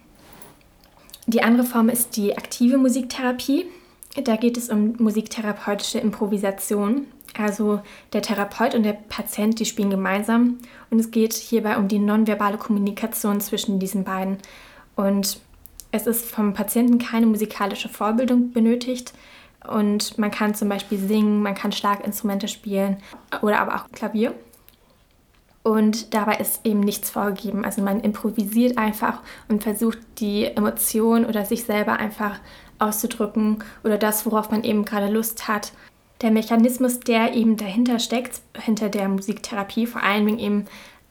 Die 1.26 1.42
andere 1.42 1.66
Form 1.66 1.88
ist 1.88 2.16
die 2.16 2.36
aktive 2.36 2.78
Musiktherapie. 2.78 3.66
Da 4.24 4.36
geht 4.36 4.56
es 4.56 4.68
um 4.68 4.94
musiktherapeutische 4.98 5.98
Improvisation. 5.98 7.06
Also 7.36 7.80
der 8.12 8.22
Therapeut 8.22 8.74
und 8.74 8.82
der 8.82 8.92
Patient, 8.92 9.58
die 9.58 9.64
spielen 9.64 9.90
gemeinsam 9.90 10.58
und 10.90 10.98
es 10.98 11.10
geht 11.10 11.32
hierbei 11.32 11.78
um 11.78 11.88
die 11.88 11.98
nonverbale 11.98 12.58
Kommunikation 12.58 13.40
zwischen 13.40 13.78
diesen 13.78 14.04
beiden. 14.04 14.38
Und 14.96 15.40
es 15.92 16.06
ist 16.06 16.30
vom 16.30 16.52
Patienten 16.52 16.98
keine 16.98 17.26
musikalische 17.26 17.88
Vorbildung 17.88 18.52
benötigt 18.52 19.12
und 19.66 20.18
man 20.18 20.30
kann 20.30 20.54
zum 20.54 20.68
Beispiel 20.68 20.98
singen, 20.98 21.42
man 21.42 21.54
kann 21.54 21.72
Schlaginstrumente 21.72 22.48
spielen 22.48 22.96
oder 23.42 23.60
aber 23.60 23.76
auch 23.76 23.90
Klavier. 23.92 24.34
Und 25.62 26.12
dabei 26.12 26.38
ist 26.38 26.66
eben 26.66 26.80
nichts 26.80 27.10
vorgegeben. 27.10 27.64
Also 27.64 27.82
man 27.82 28.00
improvisiert 28.00 28.78
einfach 28.78 29.20
und 29.48 29.62
versucht 29.62 29.98
die 30.18 30.44
Emotion 30.44 31.24
oder 31.24 31.44
sich 31.44 31.64
selber 31.64 31.92
einfach 31.92 32.40
auszudrücken 32.80 33.62
oder 33.84 33.96
das, 33.96 34.26
worauf 34.26 34.50
man 34.50 34.64
eben 34.64 34.84
gerade 34.84 35.06
Lust 35.12 35.46
hat. 35.46 35.72
Der 36.22 36.30
Mechanismus, 36.30 37.00
der 37.00 37.34
eben 37.34 37.56
dahinter 37.56 37.98
steckt, 37.98 38.40
hinter 38.56 38.88
der 38.88 39.08
Musiktherapie, 39.08 39.86
vor 39.86 40.04
allen 40.04 40.24
Dingen 40.24 40.38
eben 40.38 40.64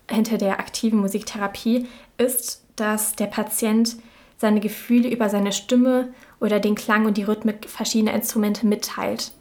hinter 0.10 0.38
der 0.38 0.60
aktiven 0.60 1.00
Musiktherapie, 1.00 1.86
ist, 2.18 2.64
dass 2.78 3.16
der 3.18 3.28
Patient 3.28 3.98
seine 4.38 4.62
Gefühle 4.62 5.10
über 5.10 5.30
seine 5.30 5.52
Stimme 5.52 6.14
oder 6.40 6.60
den 6.60 6.76
Klang 6.76 7.06
und 7.06 7.18
die 7.18 7.24
Rhythmik 7.24 7.70
verschiedener 7.70 8.14
Instrumente 8.14 8.66
mitteilt. 8.66 9.34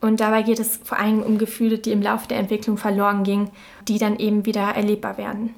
Und 0.00 0.20
dabei 0.20 0.42
geht 0.42 0.58
es 0.58 0.80
vor 0.82 0.98
allem 0.98 1.22
um 1.22 1.38
Gefühle, 1.38 1.78
die 1.78 1.92
im 1.92 2.02
Laufe 2.02 2.28
der 2.28 2.38
Entwicklung 2.38 2.76
verloren 2.76 3.24
gingen, 3.24 3.50
die 3.88 3.98
dann 3.98 4.18
eben 4.18 4.44
wieder 4.44 4.74
erlebbar 4.74 5.16
werden. 5.16 5.54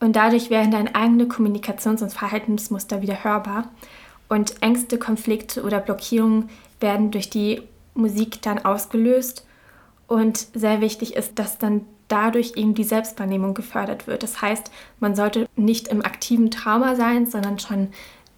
Und 0.00 0.16
dadurch 0.16 0.50
werden 0.50 0.72
dann 0.72 0.88
eigene 0.88 1.26
Kommunikations- 1.26 2.02
und 2.02 2.12
Verhaltensmuster 2.12 3.02
wieder 3.02 3.22
hörbar 3.22 3.70
und 4.28 4.60
Ängste, 4.62 4.98
Konflikte 4.98 5.62
oder 5.62 5.78
Blockierungen 5.78 6.48
werden 6.80 7.10
durch 7.10 7.30
die 7.30 7.62
Musik 7.94 8.42
dann 8.42 8.64
ausgelöst. 8.64 9.46
Und 10.06 10.48
sehr 10.54 10.80
wichtig 10.80 11.16
ist, 11.16 11.38
dass 11.38 11.58
dann 11.58 11.86
dadurch 12.08 12.52
eben 12.56 12.74
die 12.74 12.84
Selbstwahrnehmung 12.84 13.54
gefördert 13.54 14.06
wird. 14.06 14.22
Das 14.22 14.42
heißt, 14.42 14.70
man 15.00 15.16
sollte 15.16 15.48
nicht 15.56 15.88
im 15.88 16.04
aktiven 16.04 16.50
Trauma 16.50 16.96
sein, 16.96 17.26
sondern 17.26 17.58
schon 17.58 17.88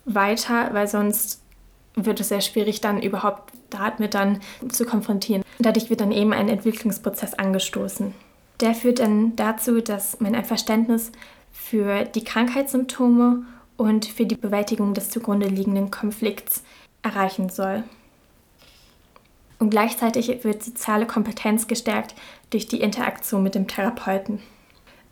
weiter, 0.05 0.73
weil 0.73 0.87
sonst 0.87 1.43
wird 1.95 2.21
es 2.21 2.29
sehr 2.29 2.41
schwierig, 2.41 2.81
dann 2.81 3.03
überhaupt 3.03 3.53
damit 3.71 4.15
dann 4.15 4.41
zu 4.69 4.85
konfrontieren. 4.85 5.43
Dadurch 5.59 5.91
wird 5.91 6.01
dann 6.01 6.13
eben 6.13 6.33
ein 6.33 6.49
Entwicklungsprozess 6.49 7.35
angestoßen. 7.35 8.15
Der 8.61 8.75
führt 8.75 9.01
dann 9.01 9.35
dazu, 9.37 9.81
dass 9.81 10.21
man 10.21 10.35
ein 10.35 10.45
Verständnis 10.45 11.13
für 11.51 12.05
die 12.05 12.25
Krankheitssymptome 12.25 13.43
und 13.77 14.07
für 14.07 14.27
die 14.27 14.37
Bewältigung 14.37 14.95
des 14.95 15.11
zugrunde 15.11 15.49
liegenden 15.49 15.91
Konflikts 15.91 16.63
erreichen 17.03 17.49
soll. 17.49 17.85
Und 19.59 19.71
gleichzeitig 19.71 20.45
wird 20.45 20.63
soziale 20.63 21.07
Kompetenz 21.07 21.67
gestärkt 21.67 22.15
durch 22.51 22.67
die 22.67 22.81
Interaktion 22.81 23.43
mit 23.43 23.55
dem 23.55 23.69
Therapeuten. 23.69 24.41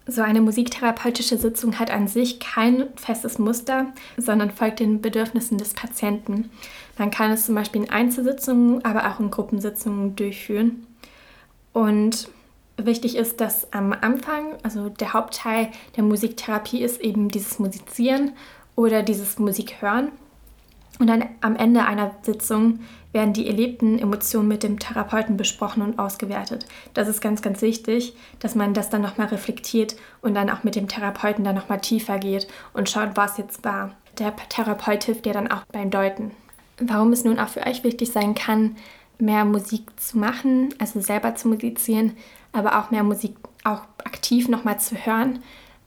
So 0.07 0.21
eine 0.21 0.43
musiktherapeutische 0.43 1.39
Sitzung 1.39 1.79
hat 1.79 1.91
an 1.91 2.09
sich 2.09 2.39
kein 2.39 2.89
festes 2.97 3.39
Muster, 3.39 3.87
sondern 4.19 4.51
folgt 4.51 4.81
den 4.81 5.01
Bedürfnissen 5.01 5.57
des 5.57 5.73
Patienten. 5.73 6.51
Man 6.99 7.11
kann 7.11 7.31
es 7.31 7.47
zum 7.47 7.55
Beispiel 7.55 7.85
in 7.85 7.91
Einzelsitzungen, 7.91 8.85
aber 8.85 9.11
auch 9.11 9.19
in 9.19 9.31
Gruppensitzungen 9.31 10.15
durchführen. 10.15 10.87
Und 11.73 12.29
wichtig 12.77 13.17
ist, 13.17 13.41
dass 13.41 13.73
am 13.73 13.95
Anfang, 13.95 14.57
also 14.63 14.91
der 14.91 15.15
Hauptteil 15.15 15.71
der 15.97 16.05
Musiktherapie 16.05 16.83
ist 16.83 17.01
eben 17.01 17.31
dieses 17.31 17.59
Musizieren 17.59 18.33
oder 18.77 19.03
dieses 19.03 19.39
Musikhören. 19.39 20.13
Und 20.99 21.09
dann 21.09 21.25
am 21.41 21.57
Ende 21.57 21.85
einer 21.85 22.13
Sitzung 22.23 22.81
werden 23.13 23.33
die 23.33 23.47
erlebten 23.47 23.99
Emotionen 23.99 24.49
mit 24.49 24.63
dem 24.63 24.79
Therapeuten 24.79 25.37
besprochen 25.37 25.83
und 25.83 25.99
ausgewertet. 25.99 26.67
Das 26.95 27.09
ist 27.09 27.21
ganz, 27.21 27.43
ganz 27.43 27.63
wichtig, 27.63 28.17
dass 28.39 28.55
man 28.55 28.75
das 28.75 28.91
dann 28.91 29.03
nochmal 29.03 29.29
reflektiert 29.29 29.97
und 30.23 30.35
dann 30.35 30.51
auch 30.51 30.63
mit 30.63 30.77
dem 30.77 30.89
Therapeuten 30.89 31.45
dann 31.45 31.55
nochmal 31.55 31.81
tiefer 31.81 32.19
geht 32.19 32.47
und 32.73 32.89
schaut, 32.89 33.17
was 33.17 33.39
jetzt 33.39 33.65
war. 33.65 33.93
Der 34.19 34.35
Therapeut 34.49 35.05
hilft 35.05 35.25
dir 35.25 35.33
dann 35.33 35.51
auch 35.51 35.65
beim 35.73 35.91
Deuten. 35.91 36.33
Warum 36.79 37.13
es 37.13 37.25
nun 37.25 37.39
auch 37.39 37.49
für 37.49 37.67
euch 37.67 37.85
wichtig 37.85 38.13
sein 38.13 38.35
kann, 38.35 38.77
mehr 39.19 39.45
Musik 39.45 39.99
zu 39.99 40.19
machen, 40.19 40.75
also 40.79 41.01
selber 41.01 41.35
zu 41.35 41.49
musizieren, 41.49 42.17
aber 42.53 42.79
auch 42.79 42.91
mehr 42.91 43.05
Musik 43.05 43.37
auch 43.65 43.83
aktiv 44.05 44.49
nochmal 44.49 44.79
zu 44.79 44.97
hören, 44.97 45.41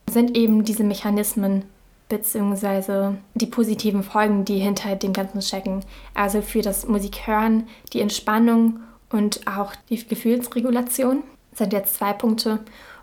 sind 0.10 0.36
eben 0.38 0.64
diese 0.64 0.84
Mechanismen 0.84 1.66
beziehungsweise 2.10 3.18
die 3.36 3.46
positiven 3.46 4.04
Folgen, 4.04 4.46
die 4.46 4.60
hinter 4.60 4.96
dem 4.96 5.14
Ganzen 5.14 5.42
stecken. 5.42 5.84
Also 6.14 6.42
für 6.42 6.62
das 6.62 6.88
Musikhören, 6.88 7.68
die 7.94 8.02
Entspannung 8.02 8.80
und 9.10 9.48
auch 9.48 9.74
die 9.90 10.06
Gefühlsregulation 10.06 11.24
sind 11.54 11.74
jetzt 11.74 11.96
zwei 11.96 12.14
Punkte. 12.14 12.60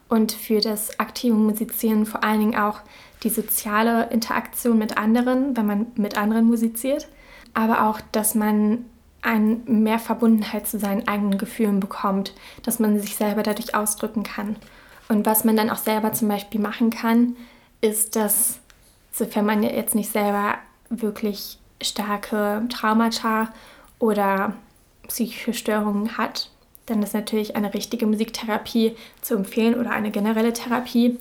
Und 0.08 0.32
für 0.32 0.60
das 0.60 0.98
aktive 1.00 1.34
Musizieren 1.34 2.06
vor 2.06 2.22
allen 2.22 2.40
Dingen 2.40 2.56
auch 2.56 2.80
die 3.22 3.30
soziale 3.30 4.10
Interaktion 4.10 4.78
mit 4.78 4.96
anderen, 4.96 5.56
wenn 5.56 5.66
man 5.66 5.86
mit 5.96 6.16
anderen 6.16 6.46
musiziert. 6.46 7.08
Aber 7.54 7.88
auch, 7.88 8.00
dass 8.12 8.34
man 8.34 8.84
ein 9.22 9.62
mehr 9.66 9.98
Verbundenheit 9.98 10.66
zu 10.66 10.78
seinen 10.78 11.08
eigenen 11.08 11.38
Gefühlen 11.38 11.80
bekommt, 11.80 12.34
dass 12.62 12.78
man 12.78 13.00
sich 13.00 13.16
selber 13.16 13.42
dadurch 13.42 13.74
ausdrücken 13.74 14.22
kann. 14.22 14.56
Und 15.08 15.24
was 15.24 15.44
man 15.44 15.56
dann 15.56 15.70
auch 15.70 15.78
selber 15.78 16.12
zum 16.12 16.28
Beispiel 16.28 16.60
machen 16.60 16.90
kann, 16.90 17.36
ist, 17.80 18.16
dass, 18.16 18.60
sofern 19.14 19.46
man 19.46 19.62
jetzt 19.62 19.94
nicht 19.94 20.10
selber 20.10 20.56
wirklich 20.90 21.58
starke 21.80 22.62
Traumata 22.68 23.48
oder 23.98 24.54
psychische 25.08 25.54
Störungen 25.54 26.18
hat, 26.18 26.50
dann 26.86 27.02
ist 27.02 27.14
natürlich 27.14 27.56
eine 27.56 27.72
richtige 27.72 28.06
Musiktherapie 28.06 28.96
zu 29.22 29.36
empfehlen 29.36 29.78
oder 29.78 29.90
eine 29.90 30.10
generelle 30.10 30.52
Therapie. 30.52 31.18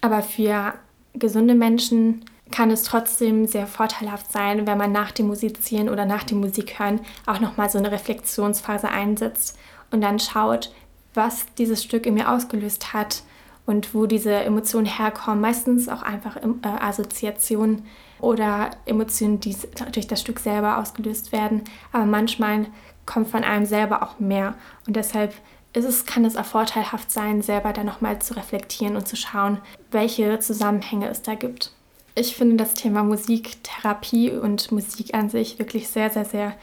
Aber 0.00 0.22
für 0.22 0.74
gesunde 1.14 1.54
Menschen 1.54 2.24
kann 2.50 2.70
es 2.70 2.84
trotzdem 2.84 3.46
sehr 3.46 3.66
vorteilhaft 3.66 4.30
sein, 4.30 4.66
wenn 4.66 4.78
man 4.78 4.92
nach 4.92 5.10
dem 5.10 5.26
Musizieren 5.26 5.88
oder 5.88 6.06
nach 6.06 6.24
dem 6.24 6.40
Musikhören 6.40 7.00
auch 7.26 7.40
nochmal 7.40 7.68
so 7.68 7.78
eine 7.78 7.90
Reflexionsphase 7.90 8.88
einsetzt 8.88 9.58
und 9.90 10.00
dann 10.02 10.20
schaut, 10.20 10.72
was 11.14 11.46
dieses 11.58 11.82
Stück 11.82 12.06
in 12.06 12.14
mir 12.14 12.30
ausgelöst 12.30 12.92
hat 12.92 13.22
und 13.66 13.94
wo 13.94 14.06
diese 14.06 14.34
Emotionen 14.34 14.86
herkommen. 14.86 15.40
Meistens 15.40 15.88
auch 15.88 16.02
einfach 16.02 16.36
äh, 16.36 16.42
Assoziationen 16.62 17.86
oder 18.20 18.70
Emotionen, 18.86 19.40
die 19.40 19.56
durch 19.92 20.06
das 20.06 20.20
Stück 20.20 20.38
selber 20.38 20.78
ausgelöst 20.78 21.32
werden. 21.32 21.62
Aber 21.92 22.06
manchmal 22.06 22.66
kommt 23.06 23.28
von 23.28 23.44
einem 23.44 23.66
selber 23.66 24.02
auch 24.02 24.18
mehr. 24.20 24.54
Und 24.86 24.96
deshalb 24.96 25.34
ist 25.72 25.84
es, 25.84 26.06
kann 26.06 26.24
es 26.24 26.36
auch 26.36 26.44
vorteilhaft 26.44 27.10
sein, 27.10 27.42
selber 27.42 27.72
dann 27.72 27.86
nochmal 27.86 28.20
zu 28.20 28.34
reflektieren 28.34 28.96
und 28.96 29.08
zu 29.08 29.16
schauen, 29.16 29.58
welche 29.90 30.38
Zusammenhänge 30.38 31.08
es 31.08 31.22
da 31.22 31.34
gibt. 31.34 31.72
Ich 32.14 32.36
finde 32.36 32.56
das 32.56 32.74
Thema 32.74 33.02
Musiktherapie 33.02 34.30
und 34.30 34.70
Musik 34.70 35.14
an 35.14 35.28
sich 35.28 35.58
wirklich 35.58 35.88
sehr, 35.88 36.10
sehr, 36.10 36.24
sehr 36.24 36.54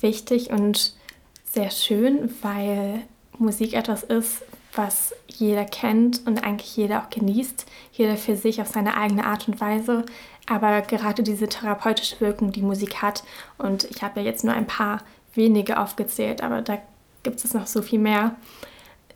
wichtig 0.00 0.50
und 0.50 0.94
sehr 1.44 1.70
schön, 1.70 2.32
weil 2.42 3.02
Musik 3.38 3.74
etwas 3.74 4.04
ist, 4.04 4.42
was 4.76 5.14
jeder 5.26 5.64
kennt 5.64 6.26
und 6.26 6.44
eigentlich 6.44 6.76
jeder 6.76 7.02
auch 7.02 7.10
genießt, 7.10 7.66
jeder 7.92 8.16
für 8.16 8.36
sich 8.36 8.60
auf 8.60 8.68
seine 8.68 8.96
eigene 8.96 9.24
Art 9.24 9.48
und 9.48 9.60
Weise. 9.60 10.04
Aber 10.46 10.80
gerade 10.82 11.22
diese 11.22 11.48
therapeutische 11.48 12.20
Wirkung, 12.20 12.52
die 12.52 12.62
Musik 12.62 13.02
hat, 13.02 13.24
und 13.58 13.84
ich 13.84 14.02
habe 14.02 14.20
ja 14.20 14.26
jetzt 14.26 14.44
nur 14.44 14.54
ein 14.54 14.66
paar 14.66 15.02
wenige 15.34 15.78
aufgezählt, 15.78 16.42
aber 16.42 16.62
da 16.62 16.78
gibt 17.22 17.44
es 17.44 17.54
noch 17.54 17.66
so 17.66 17.82
viel 17.82 17.98
mehr. 17.98 18.36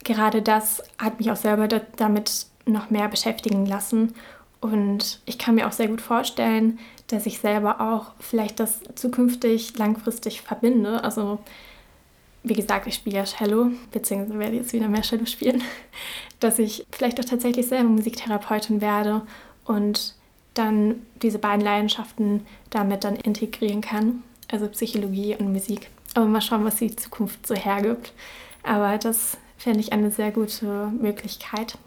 Gerade 0.02 0.42
das 0.42 0.82
hat 0.98 1.18
mich 1.18 1.30
auch 1.30 1.36
selber 1.36 1.68
damit 1.96 2.46
noch 2.66 2.90
mehr 2.90 3.08
beschäftigen 3.08 3.66
lassen. 3.66 4.14
Und 4.60 5.20
ich 5.24 5.38
kann 5.38 5.54
mir 5.54 5.66
auch 5.66 5.72
sehr 5.72 5.88
gut 5.88 6.00
vorstellen, 6.00 6.78
dass 7.06 7.26
ich 7.26 7.40
selber 7.40 7.80
auch 7.80 8.12
vielleicht 8.18 8.60
das 8.60 8.80
zukünftig 8.94 9.78
langfristig 9.78 10.42
verbinde. 10.42 11.02
Also 11.02 11.38
wie 12.42 12.54
gesagt, 12.54 12.86
ich 12.86 12.94
spiele 12.94 13.16
ja 13.16 13.24
Cello, 13.24 13.70
beziehungsweise 13.92 14.38
werde 14.38 14.56
jetzt 14.56 14.72
wieder 14.72 14.88
mehr 14.88 15.02
Cello 15.02 15.26
spielen, 15.26 15.62
dass 16.40 16.58
ich 16.58 16.86
vielleicht 16.90 17.20
auch 17.20 17.24
tatsächlich 17.24 17.66
selber 17.66 17.88
Musiktherapeutin 17.88 18.80
werde 18.80 19.22
und 19.64 20.14
dann 20.54 21.06
diese 21.22 21.38
beiden 21.38 21.64
Leidenschaften 21.64 22.46
damit 22.70 23.04
dann 23.04 23.16
integrieren 23.16 23.80
kann, 23.80 24.22
also 24.50 24.66
Psychologie 24.68 25.36
und 25.36 25.52
Musik. 25.52 25.90
Aber 26.14 26.26
mal 26.26 26.40
schauen, 26.40 26.64
was 26.64 26.76
die 26.76 26.94
Zukunft 26.96 27.46
so 27.46 27.54
hergibt. 27.54 28.12
Aber 28.62 28.98
das 28.98 29.38
fände 29.58 29.80
ich 29.80 29.92
eine 29.92 30.10
sehr 30.10 30.32
gute 30.32 30.90
Möglichkeit. 31.00 31.78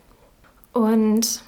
Und 0.72 1.44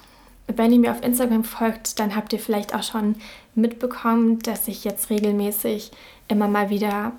wenn 0.46 0.72
ihr 0.72 0.78
mir 0.78 0.92
auf 0.92 1.02
Instagram 1.02 1.44
folgt, 1.44 1.98
dann 1.98 2.14
habt 2.14 2.32
ihr 2.32 2.38
vielleicht 2.38 2.74
auch 2.74 2.82
schon 2.82 3.16
mitbekommen, 3.54 4.40
dass 4.40 4.68
ich 4.68 4.84
jetzt 4.84 5.10
regelmäßig 5.10 5.90
immer 6.28 6.48
mal 6.48 6.70
wieder 6.70 7.12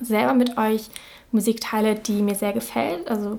selber 0.00 0.34
mit 0.34 0.58
euch 0.58 0.90
Musik 1.32 1.60
teile, 1.60 1.94
die 1.94 2.22
mir 2.22 2.34
sehr 2.34 2.52
gefällt. 2.52 3.08
Also 3.08 3.38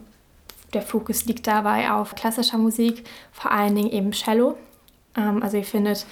der 0.73 0.82
Fokus 0.82 1.25
liegt 1.25 1.47
dabei 1.47 1.91
auf 1.91 2.15
klassischer 2.15 2.58
Musik, 2.58 3.04
vor 3.32 3.51
allen 3.51 3.75
Dingen 3.75 3.91
eben 3.91 4.12
Cello. 4.12 4.58
Ähm, 5.15 5.43
also 5.43 5.58
ihr 5.58 5.65
findet 5.65 6.06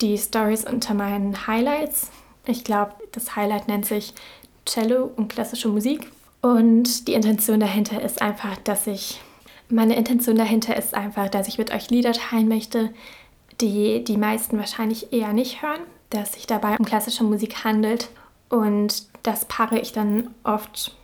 die 0.00 0.18
Stories 0.18 0.64
unter 0.64 0.94
meinen 0.94 1.46
Highlights. 1.46 2.10
Ich 2.46 2.64
glaube, 2.64 2.92
das 3.12 3.34
Highlight 3.36 3.68
nennt 3.68 3.86
sich 3.86 4.14
Cello 4.66 5.10
und 5.16 5.28
klassische 5.28 5.68
Musik. 5.68 6.10
Und 6.42 7.08
die 7.08 7.14
Intention 7.14 7.60
dahinter 7.60 8.02
ist 8.02 8.20
einfach, 8.20 8.56
dass 8.58 8.86
ich, 8.86 9.20
meine 9.68 9.96
Intention 9.96 10.36
dahinter 10.36 10.76
ist 10.76 10.94
einfach, 10.94 11.28
dass 11.28 11.48
ich 11.48 11.58
mit 11.58 11.72
euch 11.72 11.90
Lieder 11.90 12.12
teilen 12.12 12.48
möchte, 12.48 12.90
die 13.60 14.04
die 14.04 14.18
meisten 14.18 14.58
wahrscheinlich 14.58 15.12
eher 15.12 15.32
nicht 15.32 15.62
hören, 15.62 15.80
dass 16.10 16.34
sich 16.34 16.46
dabei 16.46 16.76
um 16.76 16.84
klassische 16.84 17.24
Musik 17.24 17.64
handelt. 17.64 18.10
Und 18.48 19.06
das 19.22 19.46
paare 19.46 19.78
ich 19.78 19.92
dann 19.92 20.34
oft 20.44 20.94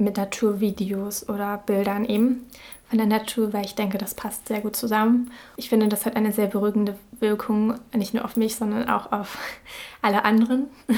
mit 0.00 0.16
Naturvideos 0.16 1.28
oder 1.28 1.58
Bildern 1.58 2.04
eben 2.04 2.46
von 2.88 2.98
der 2.98 3.06
Natur, 3.06 3.52
weil 3.52 3.64
ich 3.64 3.74
denke, 3.74 3.98
das 3.98 4.14
passt 4.14 4.48
sehr 4.48 4.60
gut 4.60 4.76
zusammen. 4.76 5.30
Ich 5.56 5.68
finde, 5.68 5.88
das 5.88 6.06
hat 6.06 6.16
eine 6.16 6.32
sehr 6.32 6.46
beruhigende 6.46 6.96
Wirkung, 7.18 7.74
nicht 7.92 8.14
nur 8.14 8.24
auf 8.24 8.36
mich, 8.36 8.56
sondern 8.56 8.88
auch 8.88 9.12
auf 9.12 9.38
alle 10.02 10.24
anderen. 10.24 10.68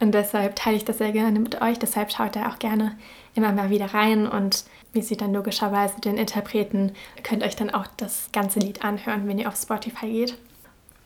Und 0.00 0.12
deshalb 0.12 0.56
teile 0.56 0.76
ich 0.76 0.84
das 0.86 0.98
sehr 0.98 1.12
gerne 1.12 1.38
mit 1.38 1.60
euch. 1.60 1.78
Deshalb 1.78 2.10
schaut 2.10 2.34
da 2.34 2.48
auch 2.48 2.58
gerne 2.58 2.96
immer 3.34 3.52
mal 3.52 3.68
wieder 3.68 3.92
rein 3.92 4.26
und 4.26 4.64
wie 4.94 5.02
sieht 5.02 5.20
dann 5.20 5.34
logischerweise 5.34 6.00
den 6.00 6.16
Interpreten. 6.16 6.92
Könnt 7.22 7.42
euch 7.44 7.54
dann 7.54 7.68
auch 7.68 7.86
das 7.98 8.30
ganze 8.32 8.60
Lied 8.60 8.82
anhören, 8.82 9.28
wenn 9.28 9.38
ihr 9.38 9.46
auf 9.46 9.56
Spotify 9.56 10.10
geht. 10.10 10.38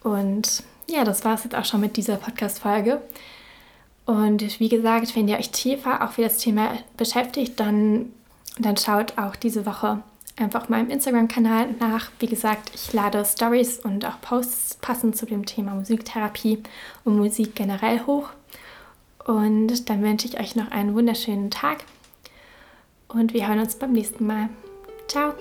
Und 0.05 0.62
ja, 0.88 1.03
das 1.03 1.24
war 1.24 1.35
es 1.35 1.42
jetzt 1.42 1.57
auch 1.57 1.64
schon 1.64 1.81
mit 1.81 1.96
dieser 1.96 2.16
Podcast-Folge. 2.16 3.03
Und 4.06 4.60
wie 4.60 4.68
gesagt, 4.68 5.16
wenn 5.16 5.28
ihr 5.28 5.38
euch 5.38 5.50
tiefer 5.50 6.04
auch 6.04 6.12
für 6.12 6.22
das 6.22 6.38
Thema 6.38 6.78
beschäftigt, 6.96 7.58
dann, 7.58 8.12
dann 8.58 8.76
schaut 8.76 9.16
auch 9.16 9.34
diese 9.36 9.64
Woche 9.64 10.02
einfach 10.36 10.68
meinem 10.68 10.90
Instagram-Kanal 10.90 11.74
nach. 11.78 12.10
Wie 12.18 12.26
gesagt, 12.26 12.72
ich 12.74 12.92
lade 12.92 13.24
Stories 13.24 13.78
und 13.78 14.04
auch 14.04 14.20
Posts 14.20 14.78
passend 14.80 15.16
zu 15.16 15.26
dem 15.26 15.46
Thema 15.46 15.74
Musiktherapie 15.74 16.62
und 17.04 17.16
Musik 17.16 17.54
generell 17.54 18.00
hoch. 18.06 18.30
Und 19.24 19.88
dann 19.88 20.02
wünsche 20.02 20.26
ich 20.26 20.38
euch 20.38 20.54
noch 20.54 20.70
einen 20.70 20.94
wunderschönen 20.94 21.50
Tag 21.50 21.84
und 23.08 23.32
wir 23.32 23.48
hören 23.48 23.60
uns 23.60 23.76
beim 23.76 23.92
nächsten 23.92 24.26
Mal. 24.26 24.50
Ciao! 25.08 25.32